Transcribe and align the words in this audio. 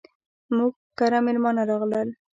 موږ 0.55 0.71
کره 0.97 1.19
ميلمانه 1.27 1.61
راغلل. 1.69 2.07